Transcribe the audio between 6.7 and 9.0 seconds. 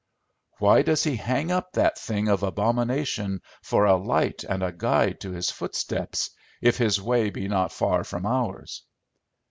his way be not far from ours?"